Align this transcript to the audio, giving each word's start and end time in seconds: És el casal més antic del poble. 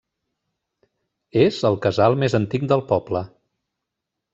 És 1.43 1.61
el 1.71 1.79
casal 1.85 2.19
més 2.25 2.39
antic 2.41 2.69
del 2.75 2.87
poble. 2.95 3.27